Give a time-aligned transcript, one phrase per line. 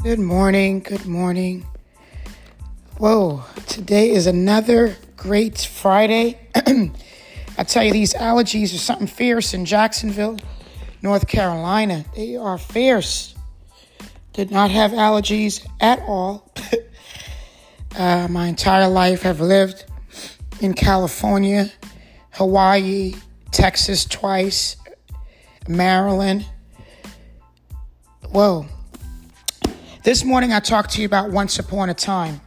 [0.00, 0.78] Good morning.
[0.78, 1.66] Good morning.
[2.98, 6.38] Whoa, today is another great Friday.
[6.54, 10.38] I tell you, these allergies are something fierce in Jacksonville,
[11.02, 12.04] North Carolina.
[12.14, 13.34] They are fierce.
[14.34, 16.48] Did not have allergies at all.
[17.98, 19.84] uh, my entire life have lived
[20.60, 21.72] in California,
[22.34, 23.14] Hawaii,
[23.50, 24.76] Texas twice,
[25.66, 26.46] Maryland.
[28.30, 28.66] Whoa.
[30.08, 32.40] This morning I talked to you about once upon a time.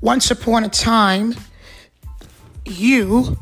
[0.00, 1.36] Once upon a time,
[2.64, 3.38] you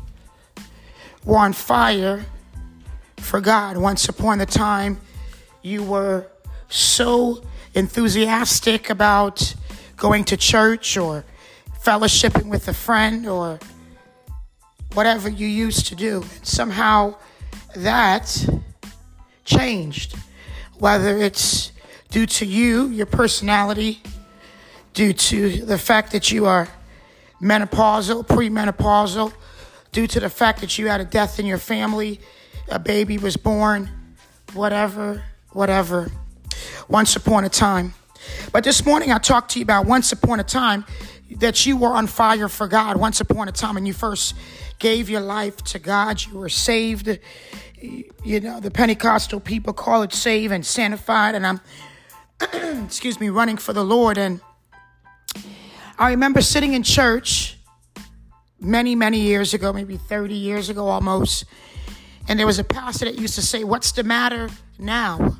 [1.25, 2.27] were on fire
[3.17, 3.77] for God.
[3.77, 5.01] Once upon a time,
[5.63, 6.27] you were
[6.69, 7.43] so
[7.73, 9.55] enthusiastic about
[9.95, 11.25] going to church or
[11.83, 13.57] fellowshipping with a friend or
[14.93, 16.23] whatever you used to do.
[16.43, 17.15] Somehow
[17.75, 18.47] that
[19.43, 20.15] changed.
[20.77, 21.71] Whether it's
[22.09, 24.01] due to you, your personality,
[24.93, 26.67] due to the fact that you are
[27.41, 29.33] menopausal, premenopausal,
[29.91, 32.19] due to the fact that you had a death in your family,
[32.69, 33.89] a baby was born,
[34.53, 36.11] whatever, whatever.
[36.87, 37.93] Once upon a time.
[38.51, 40.85] But this morning I talked to you about once upon a time
[41.37, 42.97] that you were on fire for God.
[42.97, 44.35] Once upon a time when you first
[44.79, 47.19] gave your life to God, you were saved.
[47.79, 51.59] You know, the Pentecostal people call it saved and sanctified, and I'm
[52.85, 54.17] excuse me, running for the Lord.
[54.17, 54.41] And
[55.97, 57.57] I remember sitting in church
[58.59, 61.45] many, many years ago, maybe 30 years ago almost.
[62.27, 65.37] And there was a pastor that used to say, What's the matter now?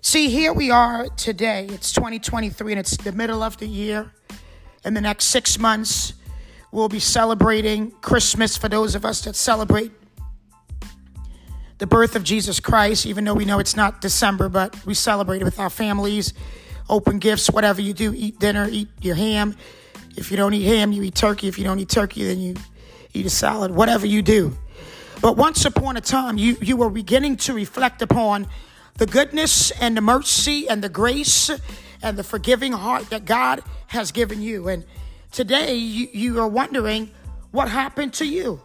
[0.00, 1.66] See, here we are today.
[1.68, 4.12] It's 2023 and it's the middle of the year.
[4.84, 6.12] In the next six months,
[6.70, 9.90] we'll be celebrating Christmas for those of us that celebrate
[11.78, 15.42] the birth of Jesus Christ, even though we know it's not December, but we celebrate
[15.42, 16.32] it with our families,
[16.88, 19.56] open gifts, whatever you do, eat dinner, eat your ham.
[20.16, 21.48] If you don't eat ham, you eat turkey.
[21.48, 22.54] If you don't eat turkey, then you
[23.12, 24.56] eat a salad, whatever you do.
[25.20, 28.46] But once upon a time, you, you were beginning to reflect upon
[28.96, 31.50] the goodness and the mercy and the grace
[32.02, 34.68] and the forgiving heart that God has given you.
[34.68, 34.84] And
[35.32, 37.10] today, you, you are wondering
[37.50, 38.62] what happened to you.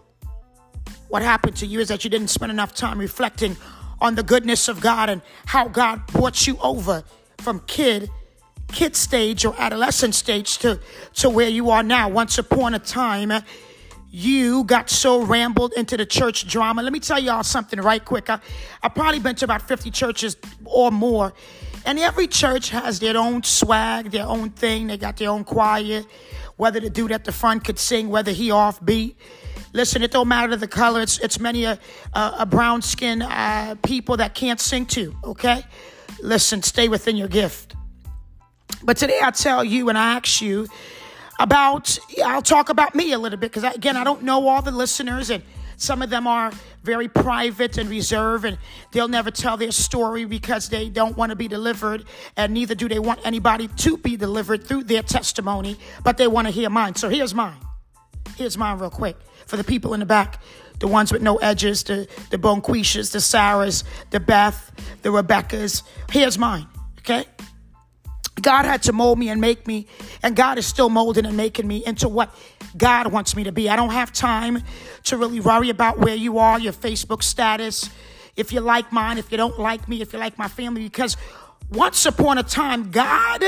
[1.12, 3.58] What happened to you is that you didn't spend enough time reflecting
[4.00, 7.04] on the goodness of God and how God brought you over
[7.38, 8.10] from kid
[8.70, 10.80] kid stage or adolescent stage to
[11.16, 12.08] to where you are now.
[12.08, 13.34] Once upon a time,
[14.10, 16.82] you got so rambled into the church drama.
[16.82, 18.30] Let me tell y'all something right quick.
[18.30, 18.40] I,
[18.82, 21.34] I've probably been to about 50 churches or more.
[21.86, 24.88] And every church has their own swag, their own thing.
[24.88, 26.04] They got their own choir.
[26.56, 29.16] Whether the dude at the front could sing, whether he offbeat.
[29.74, 31.02] Listen, it don't matter the color.
[31.02, 31.80] It's it's many a,
[32.14, 35.16] a, a brown skin uh, people that can't sing too.
[35.24, 35.64] Okay,
[36.22, 37.76] listen, stay within your gift.
[38.84, 40.68] But today I tell you and I ask you
[41.40, 41.98] about.
[42.24, 45.30] I'll talk about me a little bit because again I don't know all the listeners
[45.30, 45.44] and
[45.78, 46.52] some of them are
[46.84, 48.58] very private and reserved and
[48.92, 52.06] they'll never tell their story because they don't want to be delivered
[52.38, 56.46] and neither do they want anybody to be delivered through their testimony but they want
[56.46, 57.58] to hear mine so here's mine
[58.36, 59.18] here's mine real quick
[59.52, 60.42] for the people in the back,
[60.80, 65.84] the ones with no edges, the, the Bonquishas, the Sarahs, the Beth, the Rebeccas.
[66.10, 66.68] Here's mine,
[67.00, 67.26] okay?
[68.42, 69.88] God had to mold me and make me,
[70.24, 72.34] and God is still molding and making me into what
[72.78, 73.68] God wants me to be.
[73.68, 74.64] I don't have time
[75.04, 77.90] to really worry about where you are, your Facebook status,
[78.38, 81.18] if you like mine, if you don't like me, if you like my family, because
[81.70, 83.44] once upon a time, God,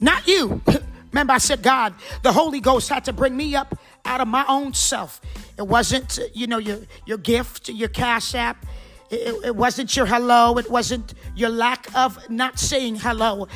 [0.00, 0.60] not you,
[1.12, 4.44] remember I said God, the Holy Ghost had to bring me up out of my
[4.48, 5.20] own self.
[5.56, 8.66] It wasn't, you know, your, your gift, your cash app.
[9.10, 10.56] It, it, wasn't your hello.
[10.58, 13.48] It wasn't your lack of not saying hello.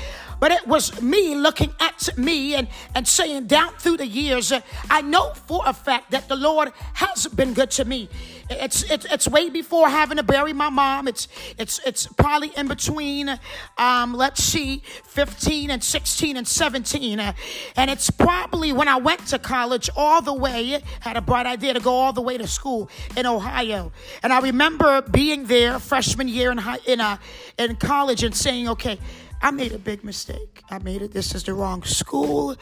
[0.45, 4.61] But it was me looking at me and, and saying down through the years, uh,
[4.91, 8.11] I know for a fact that the Lord has been good to me.
[8.51, 11.09] It's, it's, it's way before having to bury my mom.
[11.09, 13.41] It's, it's, it's probably in between,
[13.79, 17.21] um, let's see, 15 and 16 and 17.
[17.21, 17.33] Uh,
[17.77, 21.73] and it's probably when I went to college all the way, had a bright idea
[21.73, 23.93] to go all the way to school in Ohio.
[24.23, 27.17] And I remember being there freshman year in, high, in, uh,
[27.57, 28.99] in college and saying, okay,
[29.43, 30.63] I made a big mistake.
[30.71, 31.13] I made it.
[31.13, 32.57] This is the wrong school.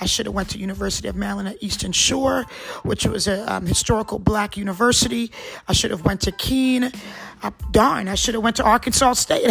[0.00, 2.44] I should have went to University of Maryland at Eastern Shore,
[2.82, 5.30] which was a um, historical black university.
[5.68, 6.90] I should have went to Keene.
[7.42, 9.50] Uh, darn, I should have went to Arkansas State.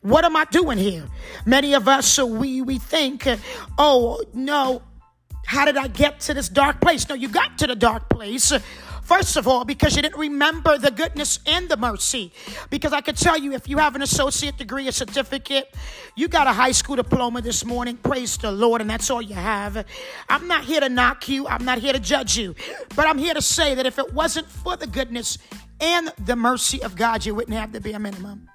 [0.00, 1.06] what am I doing here?
[1.46, 3.26] Many of us, so we we think,
[3.78, 4.82] oh no,
[5.46, 7.08] how did I get to this dark place?
[7.08, 8.52] No, you got to the dark place
[9.10, 12.32] First of all, because you didn't remember the goodness and the mercy.
[12.70, 15.74] Because I could tell you, if you have an associate degree, a certificate,
[16.14, 19.34] you got a high school diploma this morning, praise the Lord, and that's all you
[19.34, 19.84] have.
[20.28, 22.54] I'm not here to knock you, I'm not here to judge you,
[22.94, 25.38] but I'm here to say that if it wasn't for the goodness
[25.80, 28.49] and the mercy of God, you wouldn't have be a minimum.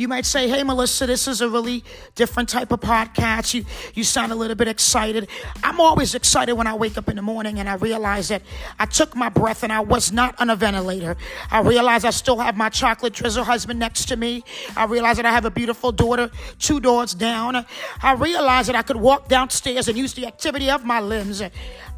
[0.00, 3.52] You might say, hey, Melissa, this is a really different type of podcast.
[3.52, 5.28] You, you sound a little bit excited.
[5.62, 8.40] I'm always excited when I wake up in the morning and I realize that
[8.78, 11.18] I took my breath and I was not on a ventilator.
[11.50, 14.42] I realize I still have my chocolate drizzle husband next to me.
[14.74, 17.66] I realize that I have a beautiful daughter two doors down.
[18.02, 21.42] I realize that I could walk downstairs and use the activity of my limbs.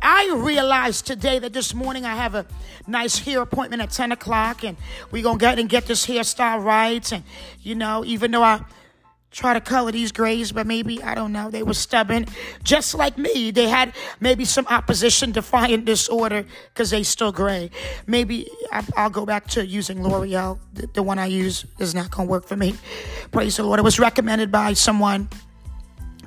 [0.03, 2.45] I realized today that this morning I have a
[2.89, 4.77] nice hair appointment at 10 o'clock and
[5.13, 7.13] we're going to get and get this hairstyle right.
[7.13, 7.23] And,
[7.61, 8.65] you know, even though I
[9.31, 12.27] try to color these grays, but maybe, I don't know, they were stubborn.
[12.65, 16.45] Just like me, they had maybe some opposition, defiant disorder
[16.75, 17.71] because they still gray.
[18.07, 18.49] Maybe
[18.97, 20.59] I'll go back to using L'Oreal.
[20.93, 22.75] The, one I use is not going to work for me.
[23.31, 23.79] Praise the Lord.
[23.79, 25.29] It was recommended by someone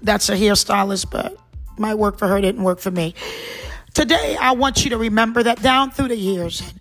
[0.02, 1.38] that's a hairstylist, but
[1.78, 3.14] might work for her, didn't work for me.
[3.96, 6.80] Today, I want you to remember that down through the years, and,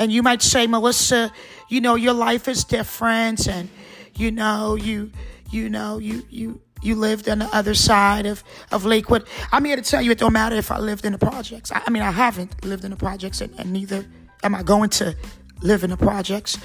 [0.00, 1.30] and you might say, Melissa,
[1.68, 3.68] you know, your life is different, and
[4.16, 5.12] you know, you,
[5.48, 8.42] you know, you, you, you lived on the other side of,
[8.72, 9.28] of Lakewood.
[9.52, 11.70] I'm here to tell you it don't matter if I lived in the projects.
[11.70, 14.04] I, I mean, I haven't lived in the projects, and, and, neither
[14.42, 15.14] am I going to
[15.62, 16.58] live in the projects,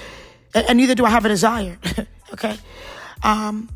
[0.52, 1.78] and, and neither do I have a desire.
[2.32, 2.56] okay,
[3.22, 3.70] um,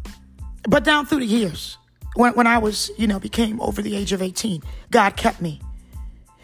[0.68, 1.78] but down through the years,
[2.16, 5.60] when, when I was, you know, became over the age of 18, God kept me.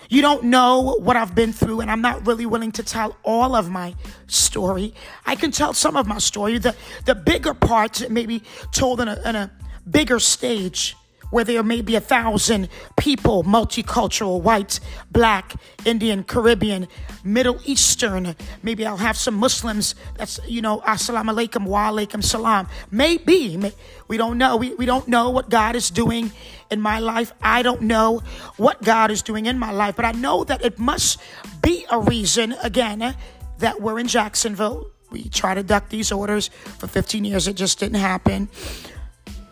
[0.08, 3.54] You don't know what I've been through, and I'm not really willing to tell all
[3.54, 3.94] of my
[4.26, 4.94] story.
[5.24, 6.58] I can tell some of my story.
[6.58, 9.50] The, the bigger parts maybe told in a, in a
[9.88, 10.96] bigger stage
[11.32, 12.68] where there may be a thousand
[12.98, 14.78] people, multicultural, white,
[15.10, 15.54] black,
[15.86, 16.86] Indian, Caribbean,
[17.24, 18.36] Middle Eastern.
[18.62, 19.94] Maybe I'll have some Muslims.
[20.18, 22.68] That's, you know, assalamu alaikum, wa alaikum salam.
[22.90, 23.72] Maybe.
[24.08, 24.58] We don't know.
[24.58, 26.32] We, we don't know what God is doing
[26.72, 27.32] in my life.
[27.42, 28.22] I don't know
[28.56, 31.20] what God is doing in my life, but I know that it must
[31.60, 33.14] be a reason, again,
[33.58, 34.90] that we're in Jacksonville.
[35.10, 36.48] We try to duck these orders
[36.78, 37.46] for 15 years.
[37.46, 38.48] It just didn't happen.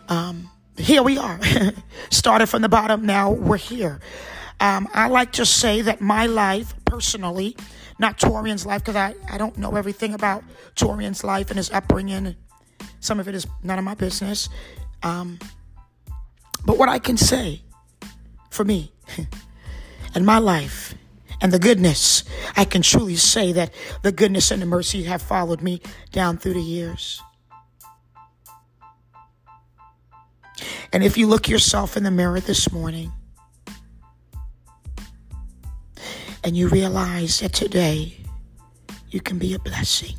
[0.09, 1.39] Um, here we are.
[2.09, 4.01] Started from the bottom, now we're here.
[4.59, 7.55] Um, I like to say that my life, personally,
[7.99, 10.43] not Torian's life, because I, I don't know everything about
[10.75, 12.35] Torian's life and his upbringing.
[12.99, 14.49] Some of it is none of my business.
[15.03, 15.39] Um,
[16.65, 17.61] but what I can say
[18.49, 18.91] for me
[20.15, 20.95] and my life
[21.41, 22.23] and the goodness,
[22.55, 23.73] I can truly say that
[24.03, 25.81] the goodness and the mercy have followed me
[26.11, 27.21] down through the years.
[30.93, 33.11] And if you look yourself in the mirror this morning
[36.43, 38.17] and you realize that today
[39.09, 40.15] you can be a blessing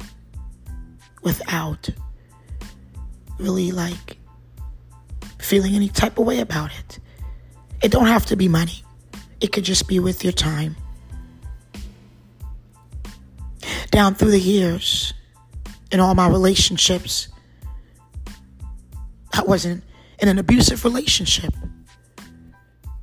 [1.22, 1.88] without
[3.38, 4.18] really like
[5.42, 6.98] feeling any type of way about it.
[7.82, 8.84] It don't have to be money.
[9.40, 10.76] It could just be with your time.
[13.90, 15.12] Down through the years,
[15.90, 17.28] in all my relationships,
[19.34, 19.84] I wasn't
[20.20, 21.54] in an abusive relationship.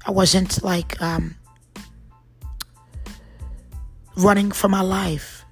[0.05, 1.35] I wasn't like um,
[4.15, 5.45] running for my life.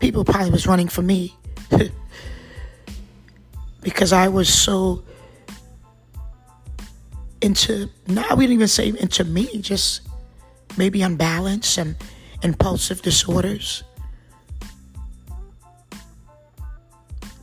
[0.00, 1.36] People probably was running for me
[3.82, 5.04] because I was so
[7.48, 10.02] into not we didn't even say into me, just
[10.76, 11.96] maybe unbalanced and
[12.42, 13.82] impulsive disorders.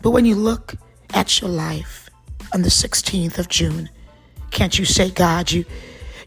[0.02, 0.76] But when you look
[1.16, 2.06] at your life
[2.54, 3.90] on the 16th of June.
[4.52, 5.66] Can't you say, God, you,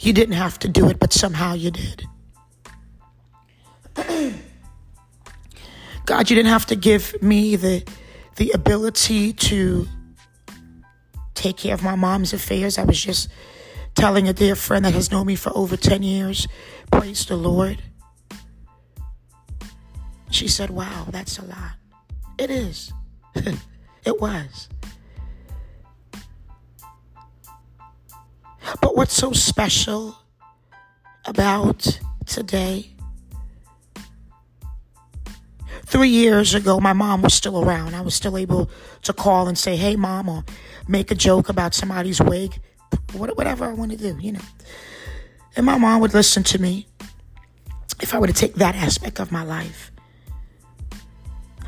[0.00, 2.04] you didn't have to do it, but somehow you did?
[6.04, 7.82] God, you didn't have to give me the,
[8.36, 9.86] the ability to
[11.34, 12.78] take care of my mom's affairs.
[12.78, 13.28] I was just
[13.98, 16.46] telling a dear friend that has known me for over 10 years,
[16.92, 17.82] praise the Lord.
[20.30, 21.72] She said, Wow, that's a lot.
[22.38, 22.92] It is.
[23.34, 24.68] it was.
[28.80, 30.16] But what's so special
[31.24, 32.92] about today?
[35.86, 37.96] Three years ago, my mom was still around.
[37.96, 38.70] I was still able
[39.02, 40.44] to call and say, hey, mom, or
[40.86, 42.60] make a joke about somebody's wig,
[43.12, 44.40] whatever I want to do, you know.
[45.56, 46.86] And my mom would listen to me
[48.00, 49.90] if I were to take that aspect of my life.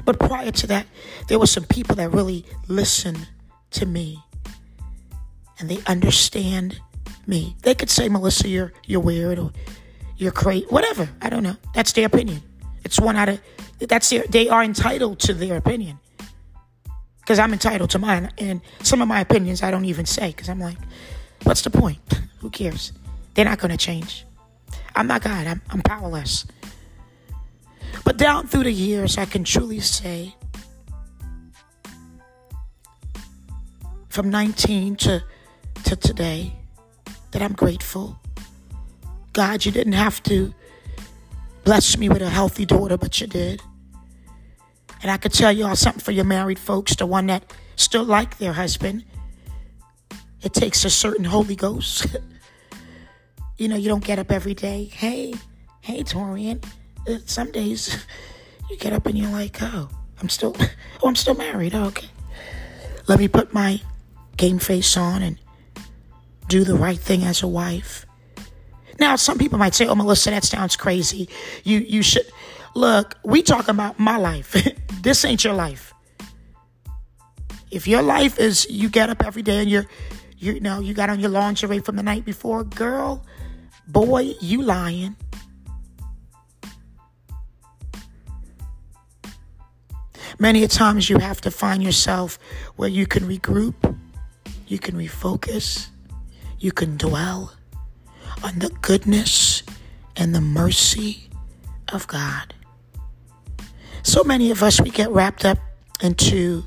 [0.04, 0.86] But prior to that,
[1.28, 3.28] there were some people that really listened
[3.72, 4.22] to me
[5.58, 6.80] and they understand
[7.26, 7.56] me.
[7.62, 9.52] They could say, Melissa, you're you're weird, or
[10.16, 11.08] you're crazy, whatever.
[11.20, 11.56] I don't know.
[11.74, 12.42] That's their opinion.
[12.84, 13.40] It's one out of,
[13.78, 15.98] that's their, they are entitled to their opinion.
[17.30, 18.32] Because I'm entitled to mine.
[18.38, 20.78] And some of my opinions I don't even say because I'm like,
[21.44, 22.00] what's the point?
[22.40, 22.90] Who cares?
[23.34, 24.26] They're not going to change.
[24.96, 26.44] I'm not God, I'm, I'm powerless.
[28.04, 30.34] But down through the years, I can truly say
[34.08, 35.22] from 19 to,
[35.84, 36.56] to today
[37.30, 38.18] that I'm grateful.
[39.34, 40.52] God, you didn't have to
[41.62, 43.62] bless me with a healthy daughter, but you did.
[45.02, 48.04] And I could tell you all something for your married folks, the one that still
[48.04, 49.04] like their husband.
[50.42, 52.06] It takes a certain Holy Ghost.
[53.56, 54.84] you know, you don't get up every day.
[54.84, 55.34] Hey,
[55.80, 56.64] hey, Torian.
[57.08, 58.04] Uh, some days
[58.70, 59.88] you get up and you're like, oh,
[60.20, 60.54] I'm still,
[61.02, 61.74] oh, I'm still married.
[61.74, 62.08] Oh, okay.
[63.08, 63.80] Let me put my
[64.36, 65.38] game face on and
[66.48, 68.06] do the right thing as a wife.
[68.98, 71.28] Now, some people might say, "Oh, Melissa, that sounds crazy.
[71.64, 72.26] You you should
[72.74, 73.16] look.
[73.24, 74.56] We talking about my life.
[75.02, 75.92] this ain't your life.
[77.70, 79.86] If your life is you get up every day and you're
[80.38, 83.24] you know you got on your lingerie from the night before, girl,
[83.86, 85.16] boy, you lying.
[90.38, 92.38] Many a times you have to find yourself
[92.76, 93.74] where you can regroup,
[94.66, 95.88] you can refocus,
[96.58, 97.52] you can dwell
[98.42, 99.62] on the goodness
[100.16, 101.28] and the mercy
[101.92, 102.54] of God.
[104.10, 105.58] So many of us, we get wrapped up
[106.02, 106.64] into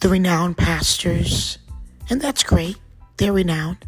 [0.00, 1.58] the renowned pastors,
[2.08, 2.78] and that's great.
[3.18, 3.84] They're renowned.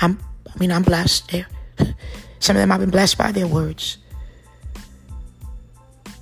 [0.00, 1.32] I'm, I mean, I'm blessed.
[1.32, 1.48] They're,
[2.38, 3.98] some of them I've been blessed by their words.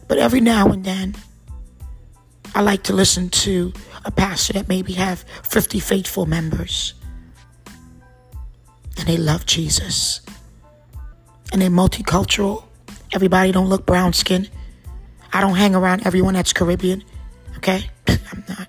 [0.08, 1.16] But every now and then,
[2.54, 3.70] I like to listen to
[4.06, 6.94] a pastor that maybe have 50 faithful members
[8.96, 10.22] and they love Jesus.
[11.52, 12.64] And they're multicultural.
[13.12, 14.48] Everybody don't look brown skin.
[15.32, 17.04] I don't hang around everyone that's Caribbean.
[17.56, 17.88] Okay?
[18.08, 18.68] I'm not.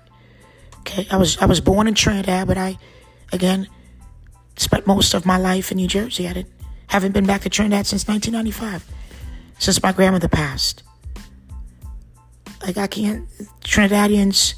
[0.80, 1.06] Okay.
[1.10, 2.78] I was I was born in Trinidad, but I
[3.32, 3.68] again
[4.56, 6.28] spent most of my life in New Jersey.
[6.28, 6.52] I didn't
[6.88, 8.86] haven't been back to Trinidad since 1995.
[9.58, 10.82] Since my grandmother passed.
[12.62, 13.26] Like I can't
[13.62, 14.54] Trinidadians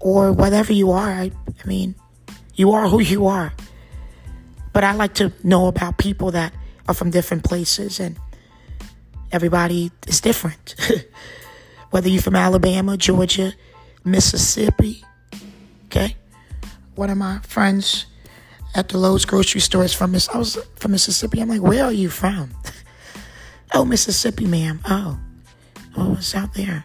[0.00, 1.30] or whatever you are, I
[1.62, 1.94] I mean,
[2.54, 3.52] you are who you are.
[4.72, 6.52] But I like to know about people that
[6.88, 8.16] are from different places and
[9.32, 10.74] everybody is different.
[11.90, 13.52] Whether you're from Alabama, Georgia,
[14.04, 15.02] Mississippi,
[15.86, 16.16] okay?
[16.94, 18.06] One of my friends
[18.74, 21.40] at the Lowe's grocery store is from Miss I was from Mississippi.
[21.40, 22.50] I'm like, where are you from?
[23.74, 24.80] oh, Mississippi, ma'am.
[24.88, 25.18] Oh.
[25.96, 26.84] Oh, it's out there.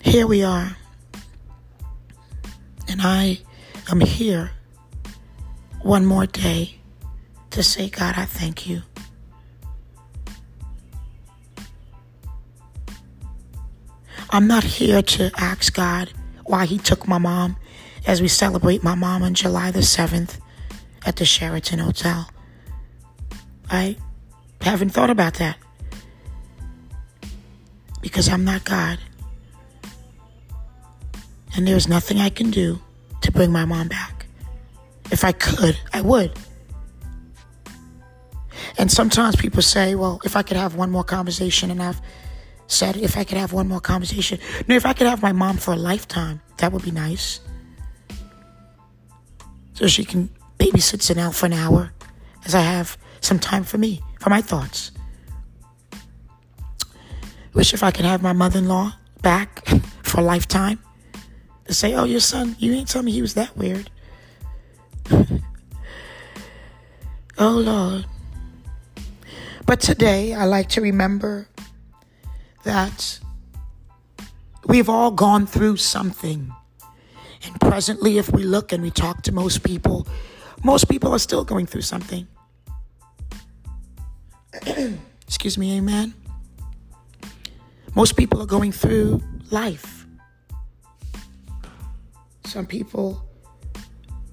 [0.00, 0.76] Here we are.
[2.88, 3.40] And I
[3.90, 4.52] am here
[5.82, 6.80] one more day
[7.50, 8.82] to say, God, I thank you.
[14.30, 16.12] I'm not here to ask God
[16.44, 17.56] why He took my mom
[18.06, 20.38] as we celebrate my mom on July the 7th
[21.06, 22.28] at the Sheraton Hotel.
[23.70, 23.96] I
[24.60, 25.56] haven't thought about that
[28.02, 28.98] because I'm not God.
[31.56, 32.80] And there's nothing I can do
[33.22, 34.26] to bring my mom back.
[35.10, 36.38] If I could, I would.
[38.76, 42.00] And sometimes people say, well, if I could have one more conversation, and I've
[42.68, 45.56] said, if I could have one more conversation, no, if I could have my mom
[45.56, 47.40] for a lifetime, that would be nice.
[49.72, 51.92] So she can babysit Zanelle for an hour
[52.44, 54.92] as I have some time for me, for my thoughts.
[57.54, 59.66] Wish if I could have my mother in law back
[60.02, 60.78] for a lifetime
[61.64, 63.90] to say, oh, your son, you ain't tell me he was that weird.
[65.10, 65.26] oh,
[67.38, 68.04] Lord.
[69.66, 71.48] But today, I like to remember
[72.64, 73.18] that
[74.66, 76.52] we've all gone through something.
[77.44, 80.06] And presently, if we look and we talk to most people,
[80.64, 82.26] most people are still going through something.
[85.26, 86.14] Excuse me, amen.
[87.94, 90.06] Most people are going through life.
[92.44, 93.22] Some people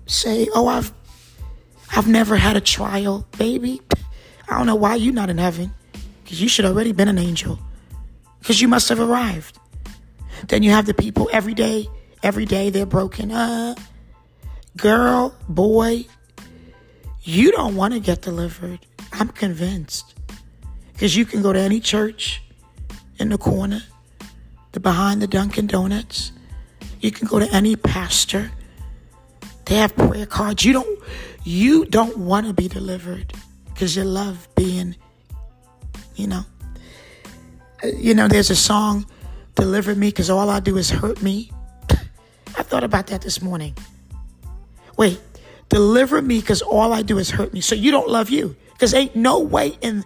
[0.06, 0.92] say, "Oh, I've
[1.96, 3.82] I've never had a trial, baby."
[4.48, 5.74] I don't know why you're not in heaven,
[6.24, 7.60] because you should already been an angel,
[8.46, 9.58] because you must have arrived.
[10.50, 11.88] Then you have the people every day,
[12.22, 13.32] every day they're broken.
[13.32, 13.80] up.
[14.78, 16.06] girl, boy,
[17.24, 18.86] you don't want to get delivered.
[19.14, 20.14] I'm convinced,
[20.94, 22.44] because you can go to any church
[23.18, 23.82] in the corner,
[24.74, 26.32] the behind the Dunkin' Donuts.
[27.00, 28.52] You can go to any pastor
[29.66, 30.64] they have prayer cards.
[30.64, 31.00] You don't
[31.44, 33.34] you don't want to be delivered.
[33.74, 34.96] because you love being,
[36.16, 36.46] you know.
[37.94, 39.06] You know, there's a song,
[39.56, 41.52] Deliver Me, because all I do is hurt me.
[42.58, 43.76] I thought about that this morning.
[44.98, 45.20] Wait,
[45.70, 47.62] deliver me because all I do is hurt me.
[47.62, 48.56] So you don't love you.
[48.74, 50.04] Because ain't no way in,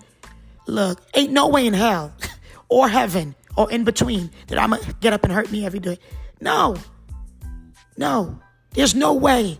[0.67, 2.13] look, ain't no way in hell
[2.69, 5.79] or heaven or in between that I'm going to get up and hurt me every
[5.79, 6.00] day.
[6.39, 6.77] No.
[7.98, 8.39] No.
[8.71, 9.59] There's no way.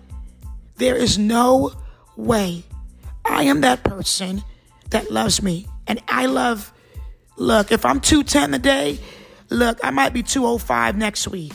[0.78, 1.74] There is no
[2.16, 2.64] way.
[3.26, 4.44] I am that person
[4.92, 5.68] that loves me.
[5.88, 6.72] And I love,
[7.40, 9.00] look, if I'm 210 today,
[9.50, 11.54] look, I might be 205 next week.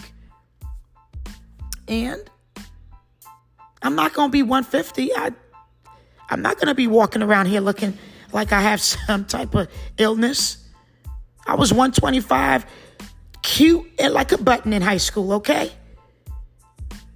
[1.86, 2.28] And
[3.82, 5.14] I'm not going to be 150.
[5.14, 5.32] I,
[6.30, 7.96] I'm not going to be walking around here looking
[8.32, 10.58] like I have some type of illness.
[11.46, 12.64] I was 125,
[13.42, 15.70] cute and like a button in high school, okay?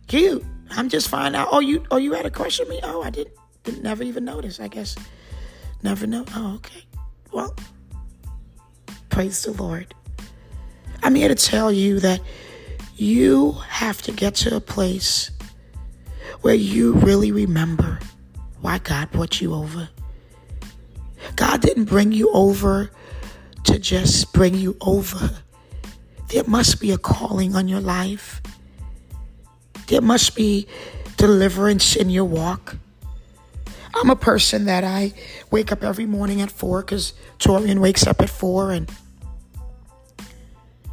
[0.06, 0.44] Cute.
[0.70, 1.48] I'm just fine now.
[1.50, 2.78] Oh, you oh you had a question me?
[2.82, 3.34] Oh, I didn't,
[3.64, 4.96] didn't never even notice, I guess.
[5.82, 6.26] Never know.
[6.36, 6.82] Oh, okay.
[7.32, 7.56] Well,
[9.08, 9.94] praise the Lord.
[11.02, 12.20] I'm here to tell you that
[12.96, 15.30] you have to get to a place
[16.40, 17.98] where you really remember
[18.60, 19.88] why God brought you over.
[21.36, 22.90] God didn't bring you over
[23.64, 25.30] to just bring you over.
[26.28, 28.42] There must be a calling on your life.
[29.86, 30.66] There must be
[31.16, 32.76] deliverance in your walk.
[33.94, 35.12] I'm a person that I
[35.50, 38.90] wake up every morning at four because Torian wakes up at four and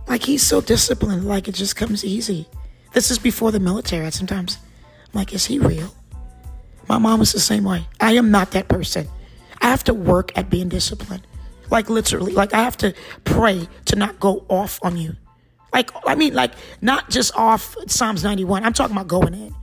[0.07, 2.47] like he's so disciplined, like it just comes easy.
[2.93, 4.09] This is before the military.
[4.11, 4.57] Sometimes
[5.05, 5.93] I'm like, is he real?
[6.87, 7.87] My mom was the same way.
[7.99, 9.07] I am not that person.
[9.61, 11.25] I have to work at being disciplined.
[11.71, 15.15] Like literally, like I have to pray to not go off on you.
[15.73, 18.63] Like, I mean, like not just off Psalms 91.
[18.63, 19.55] I'm talking about going in.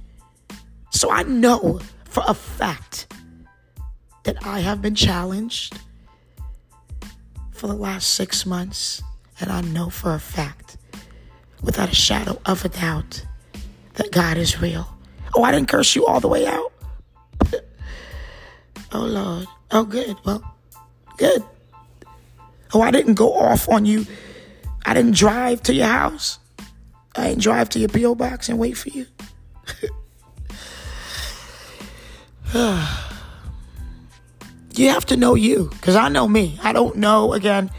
[0.90, 3.06] So I know for a fact
[4.24, 5.78] that I have been challenged
[7.50, 9.02] for the last six months.
[9.40, 10.76] And I know for a fact,
[11.62, 13.24] without a shadow of a doubt,
[13.94, 14.88] that God is real.
[15.34, 16.72] Oh, I didn't curse you all the way out.
[18.92, 19.46] oh, Lord.
[19.70, 20.16] Oh, good.
[20.24, 20.42] Well,
[21.16, 21.42] good.
[22.74, 24.06] Oh, I didn't go off on you.
[24.84, 26.38] I didn't drive to your house.
[27.16, 28.14] I didn't drive to your P.O.
[28.14, 29.06] box and wait for you.
[34.78, 36.58] you have to know you, because I know me.
[36.62, 37.70] I don't know, again,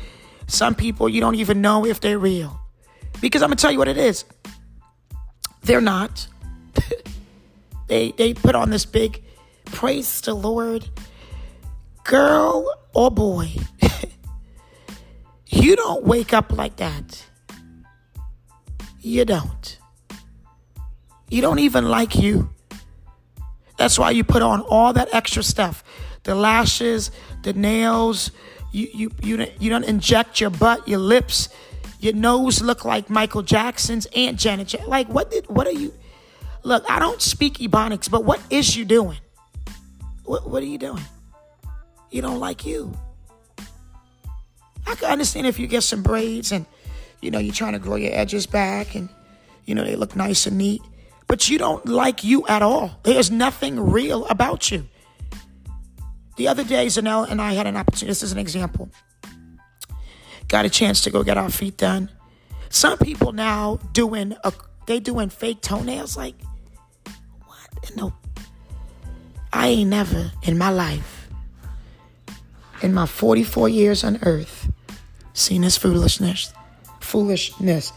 [0.48, 2.60] some people you don't even know if they're real.
[3.22, 4.26] Because I'm going to tell you what it is.
[5.62, 6.28] They're not.
[7.88, 9.24] they, they put on this big
[9.66, 10.90] praise to the Lord.
[12.04, 13.52] Girl or boy.
[15.56, 17.26] You don't wake up like that.
[19.00, 19.78] You don't.
[21.30, 22.50] You don't even like you.
[23.78, 25.84] That's why you put on all that extra stuff.
[26.24, 28.32] The lashes, the nails,
[28.72, 31.50] you you you you don't inject your butt, your lips,
[32.00, 34.88] your nose look like Michael Jackson's Aunt Janet.
[34.88, 35.94] Like what did what are you
[36.64, 39.18] Look, I don't speak Ebonics, but what is you doing?
[40.24, 41.04] What what are you doing?
[42.10, 42.94] You don't like you.
[44.88, 46.66] I can understand if you get some braids and,
[47.22, 49.10] you know, you're trying to grow your edges back and,
[49.66, 50.82] you know, they look nice and neat.
[51.28, 53.00] But you don't like you at all.
[53.04, 54.88] There's nothing real about you.
[56.36, 58.08] The other day, Zanelle and I had an opportunity.
[58.08, 58.89] This is an example.
[60.48, 62.10] Got a chance to go get our feet done.
[62.69, 64.52] Some people now doing a
[64.86, 66.17] they doing fake toenails.
[66.17, 66.36] Like,
[67.46, 67.96] what?
[67.96, 68.13] No,
[69.52, 71.30] I ain't never in my life,
[72.82, 74.72] in my 44 years on earth,
[75.34, 76.54] seen this foolishness.
[77.00, 77.93] Foolishness.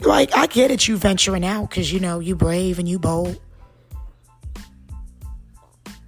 [0.00, 3.40] Like, I get it, you venturing out because, you know, you brave and you bold.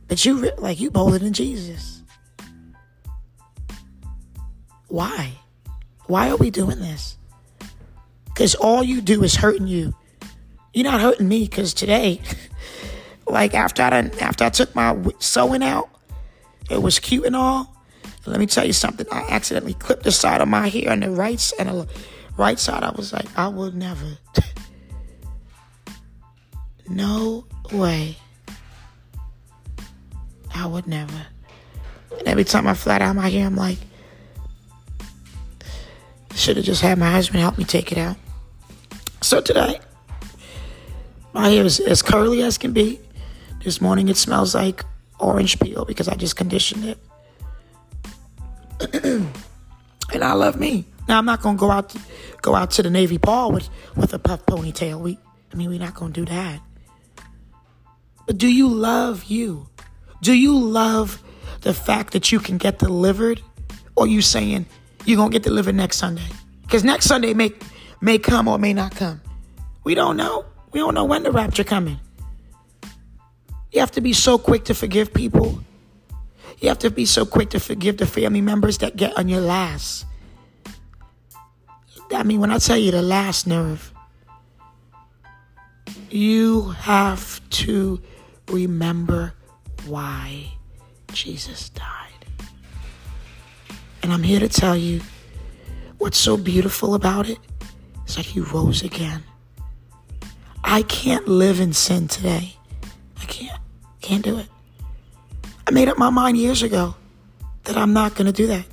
[0.08, 2.02] But you, like, you bolder than Jesus.
[4.88, 5.32] Why?
[6.06, 7.18] Why are we doing this?
[8.24, 9.94] Because all you do is hurting you.
[10.72, 12.20] You're not hurting me because today,
[13.26, 15.90] like, after I, done, after I took my sewing out,
[16.70, 17.76] it was cute and all.
[18.26, 19.06] let me tell you something.
[19.12, 21.88] I accidentally clipped the side of my hair on the right and the
[22.36, 22.82] right side.
[22.82, 24.18] I was like, I will never.
[26.88, 28.16] no way.
[30.54, 31.26] I would never.
[32.18, 33.78] And every time I flat out my hair, I'm like,
[36.34, 38.16] should have just had my husband help me take it out.
[39.20, 39.80] So today,
[41.32, 43.00] my hair is as curly as can be.
[43.64, 44.84] This morning, it smells like
[45.18, 46.98] orange peel because I just conditioned it.
[50.12, 50.86] and I love me.
[51.08, 52.00] Now I'm not gonna go out to,
[52.42, 55.00] go out to the Navy ball with with a puff ponytail.
[55.00, 55.18] We,
[55.52, 56.60] I mean, we're not gonna do that.
[58.26, 59.68] But do you love you?
[60.22, 61.22] Do you love
[61.60, 63.42] the fact that you can get delivered?
[63.96, 64.66] Or you saying
[65.04, 66.28] you're to get delivered next Sunday?
[66.62, 67.52] Because next Sunday may,
[68.00, 69.20] may come or may not come.
[69.84, 70.44] We don't know.
[70.72, 71.98] We don't know when the rapture coming.
[73.72, 75.60] You have to be so quick to forgive people.
[76.58, 79.40] You have to be so quick to forgive the family members that get on your
[79.40, 80.04] last.
[82.10, 83.92] I mean, when I tell you the last nerve,
[86.10, 88.00] you have to
[88.48, 89.34] remember
[89.86, 90.52] why
[91.12, 92.26] Jesus died.
[94.02, 95.00] And I'm here to tell you
[95.98, 97.38] what's so beautiful about it
[98.06, 99.22] is that he rose again.
[100.64, 102.54] I can't live in sin today.
[103.20, 103.60] I can't.
[104.00, 104.46] Can't do it.
[105.66, 106.94] I made up my mind years ago
[107.64, 108.64] that I'm not going to do that.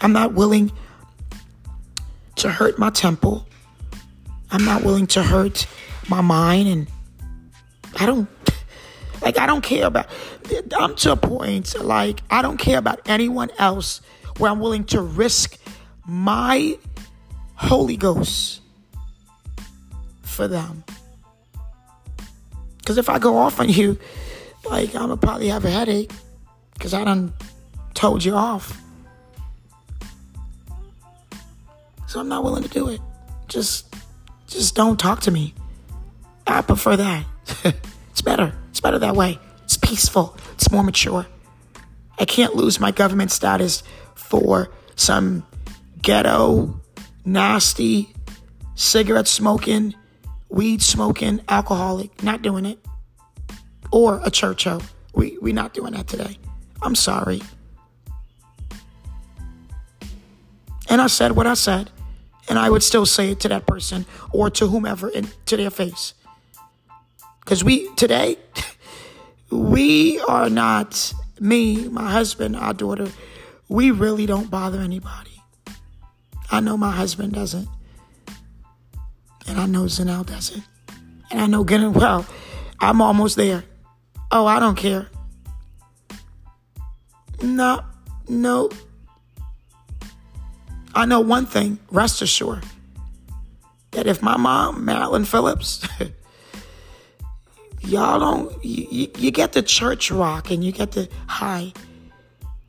[0.00, 0.72] I'm not willing
[2.36, 3.46] to hurt my temple.
[4.50, 5.66] I'm not willing to hurt
[6.08, 6.86] my mind and
[7.98, 8.28] I don't
[9.24, 10.06] like I don't care about
[10.76, 14.02] I'm to a point like I don't care about anyone else
[14.38, 15.58] where I'm willing to risk
[16.06, 16.78] my
[17.54, 18.60] Holy Ghost
[20.22, 20.84] for them.
[22.84, 23.98] Cause if I go off on you,
[24.68, 26.12] like I'm gonna probably have a headache
[26.74, 27.32] because I done
[27.94, 28.78] told you off.
[32.06, 33.00] So I'm not willing to do it.
[33.48, 33.94] Just
[34.48, 35.54] just don't talk to me.
[36.46, 37.24] I prefer that.
[38.10, 38.52] it's better.
[38.84, 39.38] Better that way.
[39.62, 40.36] It's peaceful.
[40.52, 41.26] It's more mature.
[42.18, 43.82] I can't lose my government status
[44.14, 45.46] for some
[46.02, 46.78] ghetto,
[47.24, 48.12] nasty,
[48.74, 49.94] cigarette smoking,
[50.50, 52.22] weed smoking alcoholic.
[52.22, 52.78] Not doing it.
[53.90, 54.84] Or a churcho.
[55.14, 56.36] We we not doing that today.
[56.82, 57.40] I'm sorry.
[60.90, 61.90] And I said what I said,
[62.50, 65.70] and I would still say it to that person or to whomever in, to their
[65.70, 66.12] face.
[67.40, 68.36] Because we, today,
[69.54, 73.08] we are not, me, my husband, our daughter,
[73.68, 75.42] we really don't bother anybody.
[76.50, 77.68] I know my husband doesn't.
[79.46, 80.62] And I know Zanelle doesn't.
[81.30, 82.26] And I know getting well,
[82.80, 83.64] I'm almost there.
[84.30, 85.08] Oh, I don't care.
[87.42, 87.84] No,
[88.28, 88.70] no.
[90.94, 92.64] I know one thing, rest assured,
[93.92, 95.86] that if my mom, Marilyn Phillips,
[97.86, 101.72] y'all don't you, you get the church rock and you get the high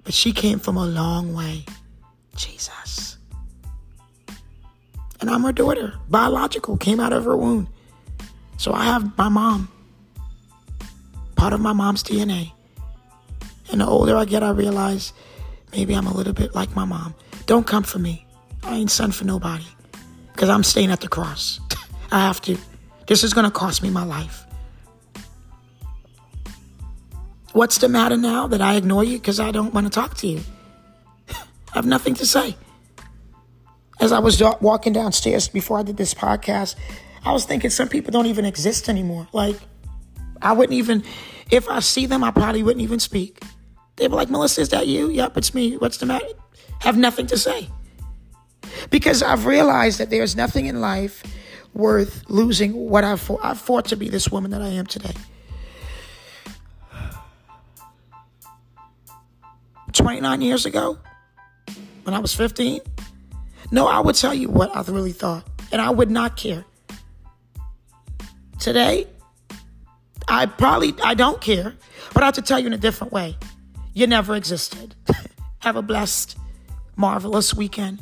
[0.04, 1.65] but she came from a long way.
[2.36, 3.17] Jesus.
[5.19, 5.95] And i'm her daughter.
[6.10, 7.67] Biological came out of her womb.
[8.58, 9.69] So i have my mom.
[11.36, 12.51] Part of my mom's dna
[13.71, 15.12] and the older i get i realize
[15.71, 17.15] maybe i'm a little bit like my mom.
[17.45, 18.25] Don't come for me.
[18.63, 19.65] I ain't son for nobody.
[20.34, 21.60] Because i'm staying at the cross.
[22.12, 22.58] I have to.
[23.08, 24.44] This is going to cost me my life
[27.56, 30.28] What's the matter now that I ignore you because I don't want to talk to
[30.28, 30.41] you?
[31.30, 31.36] I
[31.76, 32.58] have nothing to say.
[34.02, 36.76] As I was walking downstairs before I did this podcast,
[37.24, 39.30] I was thinking some people don't even exist anymore.
[39.32, 39.56] Like,
[40.41, 41.06] I wouldn't even,
[41.50, 43.41] if I see them, I probably wouldn't even speak.
[43.96, 45.10] They'd be like, Melissa, is that you?
[45.10, 45.78] Yep, it's me.
[45.78, 46.28] What's the matter?
[46.82, 47.70] Have nothing to say.
[48.89, 51.24] Because I've realized that there's nothing in life
[51.74, 53.39] worth losing what I've fought.
[53.44, 55.13] I've fought to be this woman that I am today.
[59.95, 60.99] 29 years ago
[62.03, 62.81] when I was 15?
[63.71, 66.63] No, I would tell you what I really thought, and I would not care.
[68.60, 69.08] Today,
[70.27, 71.75] I probably I don't care,
[72.13, 73.38] but I have to tell you in a different way.
[73.93, 74.95] You never existed.
[75.60, 76.38] have a blessed,
[76.95, 78.01] marvelous weekend.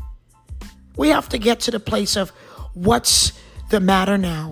[0.97, 2.31] We have to get to the place of
[2.73, 3.31] what's
[3.69, 4.51] the matter now.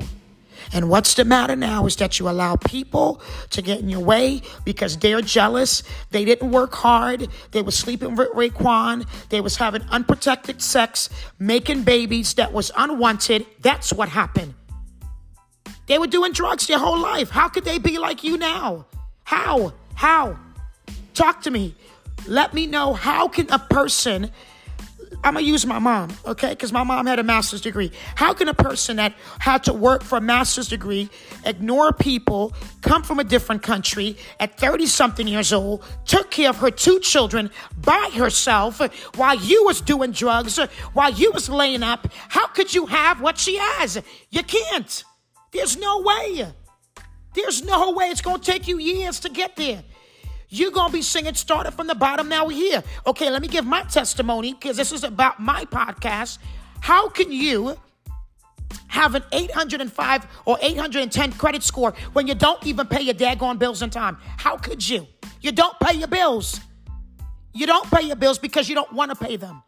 [0.74, 4.42] And what's the matter now is that you allow people to get in your way
[4.64, 5.84] because they're jealous.
[6.12, 7.28] They didn't work hard.
[7.52, 9.06] They were sleeping with Raekwon.
[9.30, 13.46] They was having unprotected sex, making babies that was unwanted.
[13.60, 14.54] That's what happened.
[15.88, 17.30] They were doing drugs their whole life.
[17.30, 18.86] How could they be like you now?
[19.26, 19.74] How?
[19.96, 20.40] How?
[21.14, 21.76] Talk to me.
[22.28, 24.32] Let me know how can a person
[25.24, 26.50] I'm gonna use my mom, okay?
[26.50, 27.92] Because my mom had a master's degree.
[28.16, 31.10] How can a person that had to work for a master's degree,
[31.46, 36.58] ignore people, come from a different country at 30 something years old, took care of
[36.58, 38.82] her two children by herself
[39.16, 40.58] while you was doing drugs,
[40.94, 42.08] while you was laying up?
[42.30, 44.02] How could you have what she has?
[44.32, 45.04] You can't.
[45.52, 46.52] There's no way.
[47.36, 48.06] There's no way.
[48.06, 49.84] It's gonna take you years to get there.
[50.54, 52.28] You're going to be singing started from the bottom.
[52.28, 52.84] Now we're here.
[53.08, 56.40] Okay, let me give my testimony because this is about my podcast.
[56.82, 57.78] How can you
[58.88, 63.82] have an 805 or 810 credit score when you don't even pay your daggone bills
[63.82, 64.18] in time?
[64.20, 65.08] How could you?
[65.40, 66.60] You don't pay your bills.
[67.54, 69.64] You don't pay your bills because you don't want to pay them.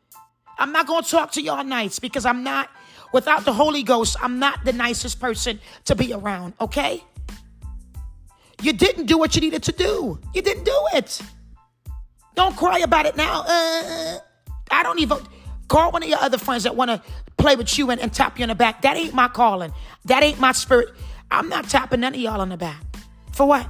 [0.59, 2.69] I'm not going to talk to y'all nights because I'm not,
[3.13, 7.03] without the Holy Ghost, I'm not the nicest person to be around, okay?
[8.63, 10.17] You didn't do what you needed to do.
[10.33, 11.21] You didn't do it.
[12.33, 13.43] Don't cry about it now.
[13.45, 14.19] Uh,
[14.71, 15.17] I don't even
[15.67, 17.01] call one of your other friends that want to
[17.37, 18.81] play with you and, and tap you on the back.
[18.83, 19.73] That ain't my calling.
[20.05, 20.89] That ain't my spirit.
[21.29, 22.81] I'm not tapping none of y'all on the back.
[23.33, 23.67] For what?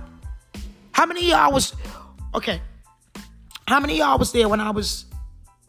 [0.91, 1.73] How many y'all was
[2.35, 2.61] okay?
[3.67, 5.05] How many y'all was there when I was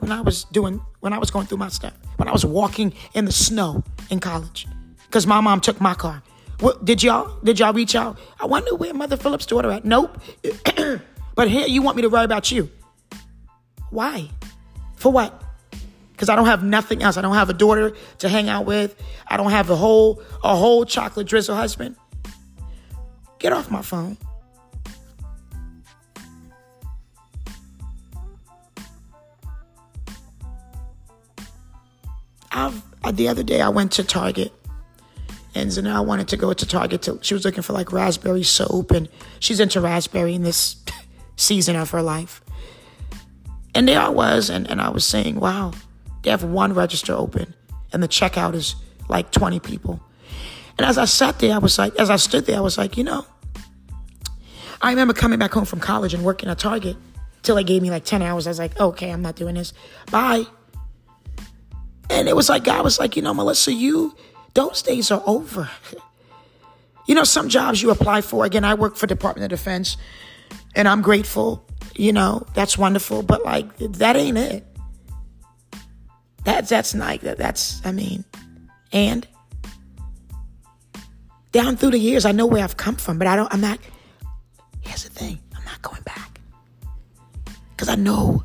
[0.01, 1.95] when I was doing when I was going through my stuff?
[2.17, 4.67] When I was walking in the snow in college?
[5.07, 6.23] Because my mom took my car.
[6.61, 8.19] What, did y'all did y'all reach out?
[8.41, 9.85] I wonder where Mother Phillips' daughter at.
[9.85, 10.19] Nope.
[11.35, 12.71] but here you want me to worry about you.
[13.91, 14.29] Why?
[14.97, 15.43] For what?
[16.13, 17.17] Because I don't have nothing else.
[17.17, 18.95] I don't have a daughter to hang out with.
[19.27, 21.97] I don't have a whole a whole chocolate drizzle husband.
[23.39, 24.17] Get off my phone.
[32.53, 34.53] I've, uh, the other day I went to Target
[35.55, 37.03] and Zanelle wanted to go to Target.
[37.03, 39.09] To, she was looking for like raspberry soap and
[39.41, 40.77] she's into raspberry in this
[41.37, 42.43] season of her life.
[43.75, 45.73] And there I was, and, and I was saying, wow,
[46.23, 47.55] they have one register open
[47.93, 48.77] and the checkout is
[49.09, 50.01] like 20 people.
[50.77, 52.97] And as I sat there, I was like, as I stood there, I was like,
[52.97, 53.25] you know,
[54.83, 56.97] I remember coming back home from college and working at Target
[57.43, 58.47] till they gave me like 10 hours.
[58.47, 59.73] I was like, okay, I'm not doing this.
[60.11, 60.45] Bye.
[62.11, 64.15] And it was like, God was like, you know, Melissa, you,
[64.55, 65.69] those days are over.
[67.07, 69.99] You know, some jobs you apply for, again, I work for Department of Defense
[70.75, 71.63] and I'm grateful,
[71.95, 74.67] you know, that's wonderful, but like, that ain't it.
[76.45, 78.25] That's, that's not, that's, I mean,
[78.91, 79.27] and
[81.53, 83.79] down through the years, I know where I've come from, but I don't, I'm not,
[84.81, 86.41] here's the thing, I'm not going back.
[87.71, 88.43] Because I know,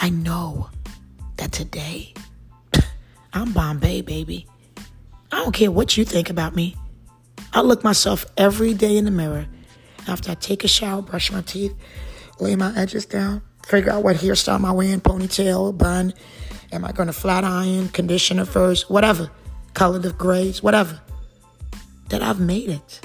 [0.00, 0.70] I know
[1.36, 2.14] that today,
[3.32, 4.46] I'm Bombay, baby.
[5.42, 6.76] I don't care what you think about me.
[7.52, 9.48] I look myself every day in the mirror
[10.06, 11.74] after I take a shower, brush my teeth,
[12.38, 16.14] lay my edges down, figure out what hairstyle am I wearing, ponytail, bun.
[16.70, 19.32] Am I going to flat iron, conditioner first, whatever,
[19.74, 21.00] color the grays, whatever.
[22.10, 23.00] That I've made it.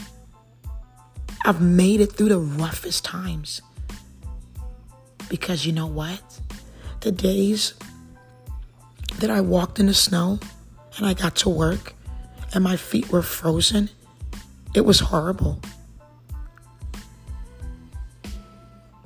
[1.43, 3.63] I've made it through the roughest times.
[5.28, 6.21] Because you know what?
[7.00, 7.73] The days
[9.17, 10.39] that I walked in the snow
[10.97, 11.95] and I got to work
[12.53, 13.89] and my feet were frozen,
[14.73, 15.60] it was horrible.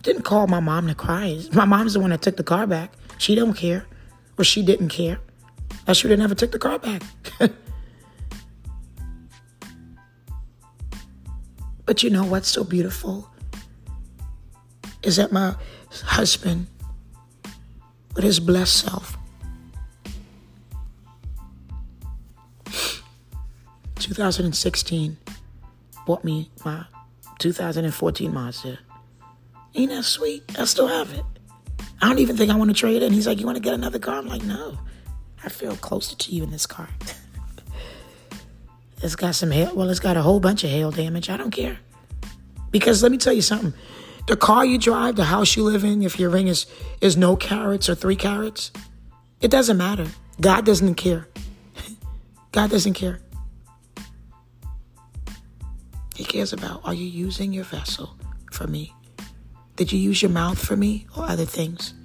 [0.03, 1.39] Didn't call my mom to cry.
[1.53, 2.91] My mom's the one that took the car back.
[3.17, 3.85] She don't care.
[4.37, 5.19] Or she didn't care.
[5.87, 7.03] I should have never took the car back.
[11.85, 13.29] but you know what's so beautiful?
[15.03, 15.55] Is that my
[16.03, 16.67] husband,
[18.15, 19.17] with his blessed self,
[24.11, 25.15] 2016
[26.05, 26.83] bought me my
[27.39, 28.77] 2014 Mazda.
[29.73, 30.43] Ain't that sweet?
[30.59, 31.23] I still have it.
[32.01, 33.03] I don't even think I want to trade it.
[33.03, 34.17] And he's like, You want to get another car?
[34.17, 34.77] I'm like, No.
[35.45, 36.89] I feel closer to you in this car.
[39.01, 39.73] it's got some hail.
[39.73, 41.29] Well, it's got a whole bunch of hail damage.
[41.29, 41.79] I don't care.
[42.69, 43.73] Because let me tell you something.
[44.27, 46.65] The car you drive, the house you live in, if your ring is,
[46.99, 48.71] is no carats or three carats,
[49.39, 50.07] it doesn't matter.
[50.41, 51.29] God doesn't care.
[52.51, 53.21] God doesn't care.
[56.21, 58.15] He cares about are you using your vessel
[58.51, 58.93] for me?
[59.75, 61.95] Did you use your mouth for me or other things?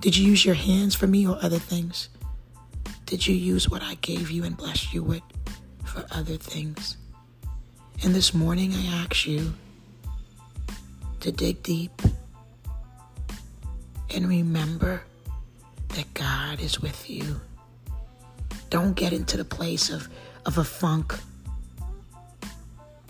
[0.00, 2.08] Did you use your hands for me or other things?
[3.04, 5.20] Did you use what I gave you and blessed you with
[5.84, 6.96] for other things?
[8.02, 9.52] And this morning I ask you
[11.20, 12.00] to dig deep
[14.14, 15.02] and remember
[15.88, 17.38] that God is with you.
[18.70, 20.08] Don't get into the place of,
[20.46, 21.14] of a funk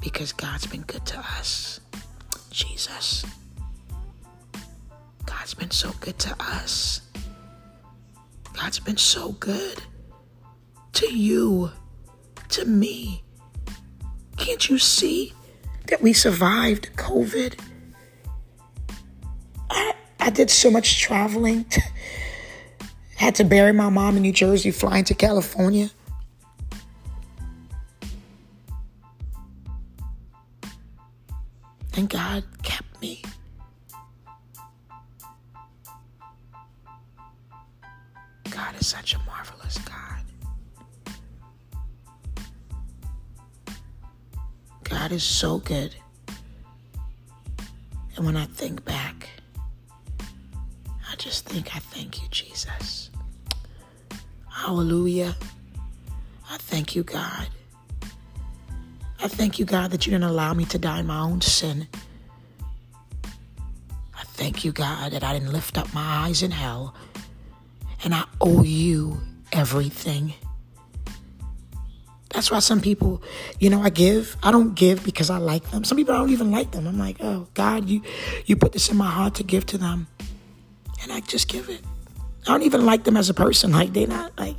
[0.06, 1.80] because God's been good to us.
[2.52, 3.26] Jesus.
[5.24, 7.00] God's been so good to us.
[8.52, 9.82] God's been so good
[10.92, 11.72] to you,
[12.50, 13.24] to me.
[14.36, 15.32] Can't you see
[15.88, 17.58] that we survived COVID?
[19.68, 21.66] I, I did so much traveling.
[23.16, 25.90] Had to bury my mom in New Jersey, flying to California.
[45.16, 45.94] Is so good.
[48.16, 49.31] And when I think back,
[51.11, 53.11] I just think I thank you, Jesus.
[54.50, 55.35] Hallelujah.
[56.50, 57.48] I thank you, God.
[59.22, 61.88] I thank you, God, that you didn't allow me to die in my own sin.
[63.24, 66.94] I thank you, God, that I didn't lift up my eyes in hell.
[68.05, 69.18] And I owe you
[69.50, 70.35] everything.
[72.30, 73.22] That's why some people,
[73.60, 74.36] you know, I give.
[74.42, 75.84] I don't give because I like them.
[75.84, 76.86] Some people I don't even like them.
[76.86, 78.02] I'm like, oh God, you
[78.46, 80.06] you put this in my heart to give to them.
[81.02, 81.82] And I just give it.
[82.46, 83.72] I don't even like them as a person.
[83.72, 84.56] Like they're not like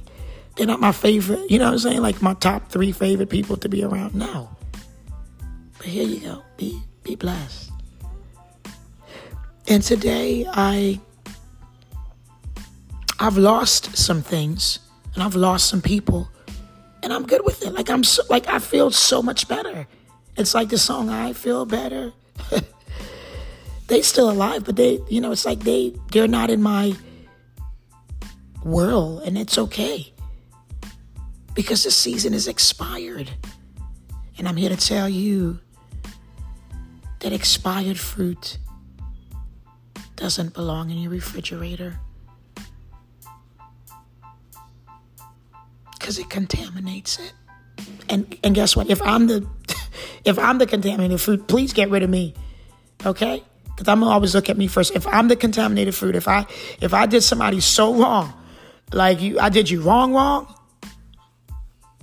[0.56, 2.01] they're not my favorite, you know what I'm saying?
[2.01, 4.15] Like my top three favorite people to be around.
[4.15, 4.49] No.
[5.77, 6.43] But here you go.
[6.56, 7.71] Be be blessed.
[9.67, 10.99] And today I
[13.19, 14.80] I've lost some things
[15.13, 16.30] and I've lost some people
[17.08, 17.72] and I'm good with it.
[17.72, 19.88] Like I'm so, like I feel so much better.
[20.36, 22.12] It's like the song I feel better.
[23.88, 26.98] they still alive, but they, you know, it's like they they're not in my
[28.62, 30.12] world and it's okay.
[31.54, 33.32] Because the season is expired.
[34.38, 35.62] And I'm here to tell you
[37.22, 38.58] that expired fruit
[40.17, 42.02] doesn't belong in your refrigerator.
[46.08, 47.34] Because it contaminates it.
[48.08, 48.89] And and guess what?
[48.89, 49.46] If I'm the
[50.24, 52.34] if I'm the contaminated fruit, please get rid of me.
[53.06, 53.43] Okay?
[53.65, 54.96] Because I'm gonna always look at me first.
[54.96, 56.46] If I'm the contaminated fruit, if I
[56.80, 58.34] if I did somebody so wrong,
[58.93, 60.48] like you I did you wrong, wrong,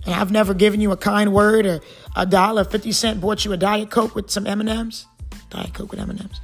[0.05, 1.81] and I've never given you a kind word or
[2.15, 5.07] a dollar fifty cent, bought you a diet coke with some M and M's,
[5.49, 6.43] diet coke with M and M's.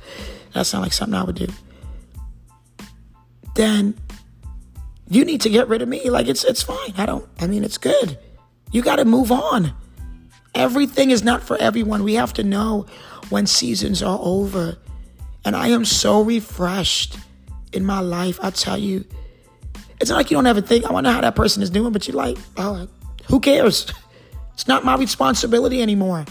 [0.54, 1.48] That sounds like something I would do.
[3.54, 3.96] Then
[5.10, 6.08] you need to get rid of me.
[6.08, 6.94] Like it's it's fine.
[6.96, 8.18] I don't I mean it's good.
[8.72, 9.74] You got to move on.
[10.54, 12.04] Everything is not for everyone.
[12.04, 12.86] We have to know
[13.28, 14.78] when seasons are over.
[15.44, 17.18] And I am so refreshed
[17.72, 18.38] in my life.
[18.42, 19.04] I tell you,
[20.00, 22.06] it's not like you don't ever think, I wonder how that person is doing, but
[22.06, 22.88] you're like, oh,
[23.26, 23.92] who cares?
[24.54, 26.26] It's not my responsibility anymore.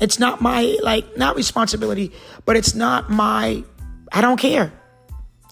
[0.00, 2.10] It's not my, like, not responsibility,
[2.44, 3.62] but it's not my,
[4.10, 4.72] I don't care.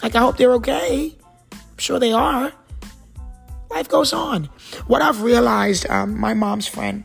[0.02, 1.16] Like, I hope they're okay
[1.82, 2.52] sure they are.
[3.70, 4.44] Life goes on.
[4.86, 7.04] What I've realized, um, my mom's friend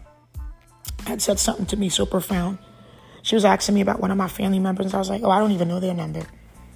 [1.06, 2.58] had said something to me so profound.
[3.24, 4.94] She was asking me about one of my family members.
[4.94, 6.24] I was like, oh, I don't even know their number.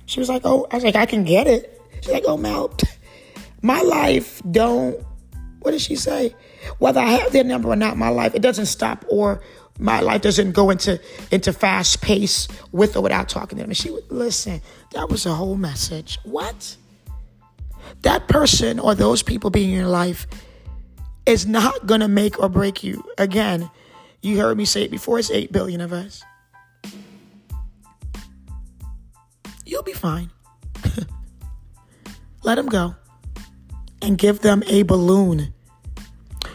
[0.06, 1.82] She was like, oh, I was like, I can get it.
[2.02, 2.74] She's like, oh, Mel,
[3.62, 5.00] my life don't,
[5.60, 6.36] what did she say?
[6.80, 9.42] Whether I have their number or not, my life, it doesn't stop or
[9.80, 11.00] my life doesn't go into
[11.32, 13.70] into fast pace with or without talking to them.
[13.70, 14.62] And she would listen.
[14.94, 16.20] That was a whole message.
[16.24, 16.78] What?
[18.02, 20.28] That person or those people being in your life
[21.26, 23.04] is not going to make or break you.
[23.18, 23.70] Again,
[24.22, 26.24] you heard me say it before, it's 8 billion of us.
[29.66, 30.32] You'll be fine.
[32.44, 32.96] Let them go
[34.02, 35.54] and give them a balloon.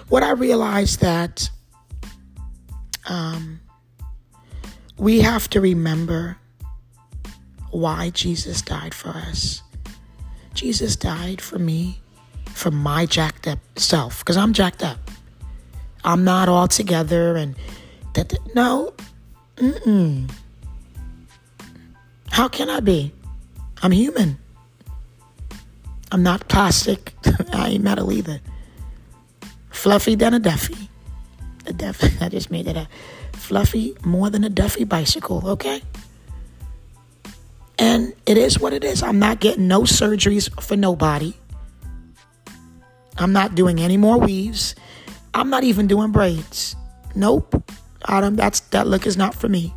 [0.08, 1.48] What I realized that
[3.08, 3.60] um,
[4.98, 6.36] we have to remember
[7.70, 9.62] why Jesus died for us.
[10.56, 12.00] Jesus died for me,
[12.46, 14.98] for my jacked up self, because I'm jacked up.
[16.02, 17.54] I'm not all together and
[18.14, 18.32] that.
[18.54, 18.94] No,
[19.56, 20.30] mm-mm.
[22.30, 23.12] How can I be?
[23.82, 24.38] I'm human.
[26.12, 27.14] I'm not plastic.
[27.52, 28.40] I ain't metal either.
[29.70, 30.88] Fluffy than a Duffy.
[31.66, 32.12] A Duffy.
[32.24, 32.88] I just made it a
[33.32, 35.48] fluffy more than a Duffy bicycle.
[35.48, 35.82] Okay.
[37.78, 39.02] And it is what it is.
[39.02, 41.34] I'm not getting no surgeries for nobody.
[43.18, 44.74] I'm not doing any more weaves.
[45.34, 46.76] I'm not even doing braids.
[47.14, 47.62] Nope.
[48.08, 49.74] Adam, that's that look is not for me.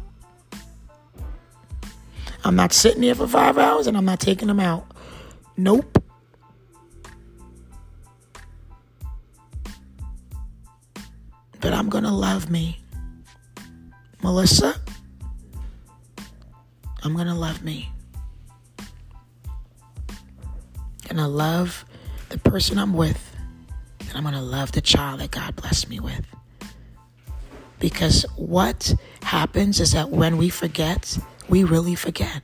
[2.44, 4.86] I'm not sitting here for five hours and I'm not taking them out.
[5.58, 6.02] Nope.
[11.60, 12.82] But I'm gonna love me.
[14.24, 14.80] Melissa,
[17.04, 17.92] I'm going to love me.
[21.10, 21.86] And I love
[22.30, 23.36] the person I'm with.
[24.00, 26.26] And I'm going to love the child that God blessed me with.
[27.80, 28.94] Because what
[29.24, 32.42] happens is that when we forget, we really forget.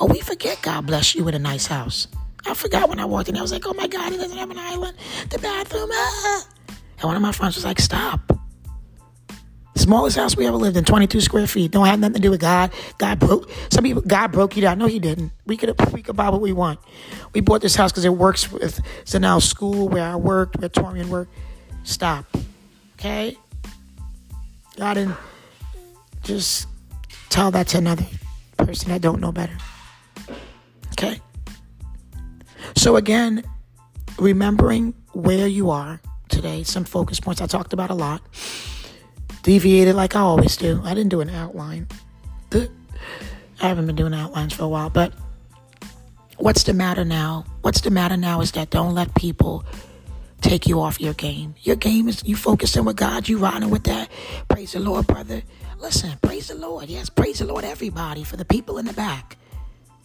[0.00, 2.08] Oh, we forget God bless you with a nice house.
[2.44, 4.50] I forgot when I walked in, I was like, oh my God, he doesn't have
[4.50, 4.96] an island.
[5.30, 6.44] The bathroom, ah.
[6.98, 8.41] And one of my friends was like, stop.
[9.82, 11.72] Smallest house we ever lived in, 22 square feet.
[11.72, 12.72] Don't have nothing to do with God.
[12.98, 13.50] God broke.
[13.68, 14.78] Some people, God broke you down.
[14.78, 15.32] No, He didn't.
[15.44, 16.78] We could we could buy what we want.
[17.34, 18.80] We bought this house because it works with.
[19.04, 21.32] So now school where I worked, where Torian worked.
[21.82, 22.26] Stop.
[22.94, 23.36] Okay.
[24.76, 25.16] God didn't.
[26.22, 26.68] just
[27.28, 28.06] tell that to another
[28.58, 29.56] person that don't know better.
[30.92, 31.20] Okay?
[32.76, 33.42] So again,
[34.16, 38.22] remembering where you are today, some focus points I talked about a lot.
[39.42, 40.80] Deviated like I always do.
[40.84, 41.88] I didn't do an outline.
[42.52, 42.68] I
[43.68, 45.12] haven't been doing outlines for a while, but
[46.36, 47.44] what's the matter now?
[47.60, 49.64] What's the matter now is that don't let people
[50.40, 51.54] take you off your game.
[51.62, 54.08] Your game is you focusing with God, you riding with that.
[54.48, 55.42] Praise the Lord, brother.
[55.78, 56.88] Listen, praise the Lord.
[56.88, 59.36] Yes, praise the Lord, everybody, for the people in the back.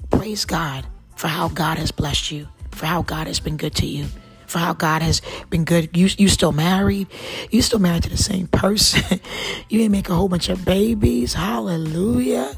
[0.10, 0.86] Praise God
[1.16, 4.06] for how God has blessed you, for how God has been good to you,
[4.48, 5.96] for how God has been good.
[5.96, 7.08] You you still married.
[7.52, 9.20] You still married to the same person.
[9.70, 11.34] you didn't make a whole bunch of babies.
[11.34, 12.58] Hallelujah.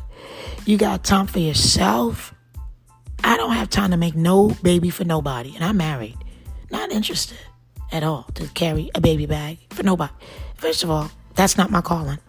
[0.66, 2.34] You got time for yourself.
[3.24, 5.54] I don't have time to make no baby for nobody.
[5.56, 6.18] And I'm married.
[6.72, 7.38] Not interested
[7.92, 10.14] at all to carry a baby bag for nobody.
[10.56, 12.20] First of all, that's not my calling.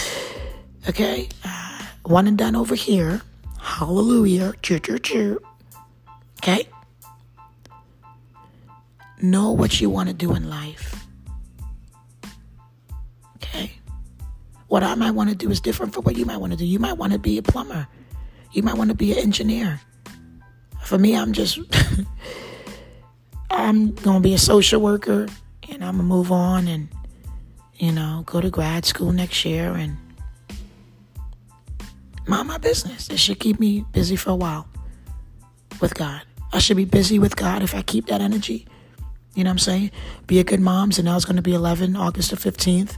[0.88, 1.28] okay?
[1.44, 3.22] Uh, one and done over here.
[3.58, 4.52] Hallelujah.
[4.62, 5.38] Cheer, cheer, cheer.
[6.42, 6.68] Okay?
[9.20, 11.06] Know what you want to do in life.
[13.36, 13.72] Okay?
[14.68, 16.66] What I might want to do is different from what you might want to do.
[16.66, 17.86] You might want to be a plumber.
[18.52, 19.80] You might want to be an engineer.
[20.82, 21.58] For me, I'm just
[23.50, 25.28] I'm gonna be a social worker
[25.68, 26.88] and I'm gonna move on and
[27.74, 29.96] you know go to grad school next year and
[32.26, 33.08] mind my business.
[33.08, 34.68] It should keep me busy for a while
[35.80, 36.22] with God.
[36.52, 38.66] I should be busy with God if I keep that energy.
[39.36, 39.90] You know what I'm saying?
[40.26, 40.92] Be a good mom.
[40.92, 42.96] So now it's going to be 11, August the 15th.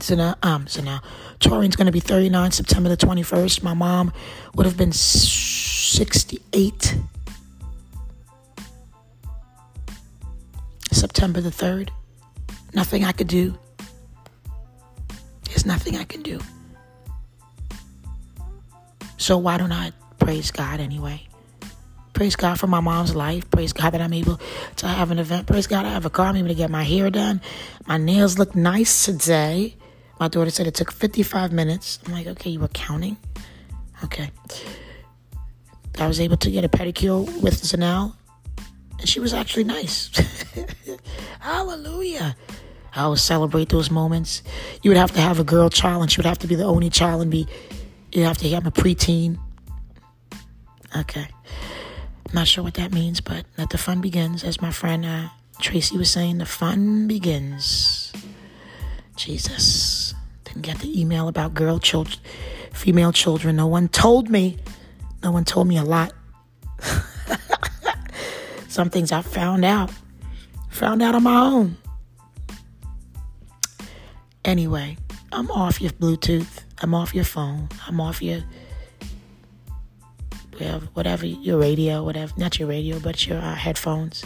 [0.00, 1.00] So now, um, so now,
[1.40, 3.62] Torian's going to be 39, September the 21st.
[3.62, 4.12] My mom
[4.54, 6.98] would have been 68
[10.92, 11.88] September the 3rd.
[12.74, 13.58] Nothing I could do.
[15.44, 16.38] There's nothing I can do.
[19.16, 21.26] So why don't I praise God anyway?
[22.16, 23.48] Praise God for my mom's life.
[23.50, 24.40] Praise God that I'm able
[24.76, 25.46] to have an event.
[25.46, 26.28] Praise God I have a car.
[26.28, 27.42] I'm able to get my hair done.
[27.86, 29.76] My nails look nice today.
[30.18, 31.98] My daughter said it took 55 minutes.
[32.06, 33.18] I'm like, okay, you were counting?
[34.02, 34.30] Okay.
[35.98, 38.14] I was able to get a pedicure with Zanelle
[38.98, 40.10] and she was actually nice.
[41.40, 42.34] Hallelujah.
[42.94, 44.42] I would celebrate those moments.
[44.82, 46.64] You would have to have a girl child, and she would have to be the
[46.64, 47.46] only child, and be
[48.10, 49.38] you have to have a preteen.
[50.96, 51.28] Okay,
[52.32, 55.28] not sure what that means, but let the fun begins, as my friend uh,
[55.60, 56.38] Tracy was saying.
[56.38, 58.12] The fun begins.
[59.16, 60.14] Jesus
[60.44, 62.18] didn't get the email about girl children,
[62.72, 63.56] female children.
[63.56, 64.58] No one told me.
[65.22, 66.12] No one told me a lot.
[68.68, 69.90] Some things I found out.
[70.70, 71.76] Found out on my own.
[74.44, 74.96] Anyway,
[75.32, 76.62] I'm off your Bluetooth.
[76.80, 77.68] I'm off your phone.
[77.86, 78.42] I'm off your
[80.94, 84.24] whatever your radio, whatever not your radio, but your uh, headphones.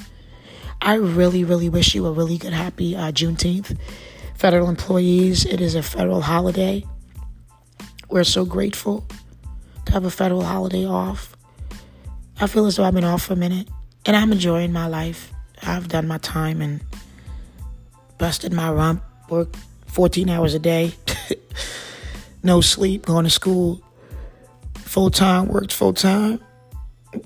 [0.83, 3.77] I really, really wish you a really good, happy uh, Juneteenth.
[4.35, 6.85] Federal employees, it is a federal holiday.
[8.09, 9.07] We're so grateful
[9.85, 11.37] to have a federal holiday off.
[12.41, 13.69] I feel as though I've been off for a minute.
[14.07, 15.31] And I'm enjoying my life.
[15.63, 16.81] I've done my time and
[18.17, 19.57] busted my rump, worked
[19.89, 20.95] 14 hours a day,
[22.43, 23.83] no sleep, going to school
[24.91, 26.41] full time, worked full time,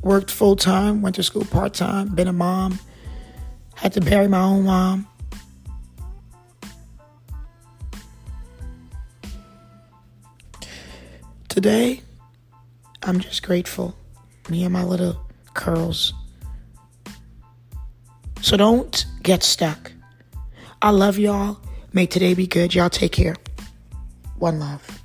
[0.03, 2.79] worked full time, went to school part time, been a mom,
[3.75, 5.09] had to bury my own mom.
[11.49, 12.03] Today,
[13.03, 13.97] I'm just grateful.
[14.51, 16.13] Me and my little curls.
[18.43, 19.91] So don't get stuck.
[20.83, 21.59] I love y'all.
[21.95, 22.75] May today be good.
[22.75, 23.37] Y'all take care.
[24.37, 25.04] One love.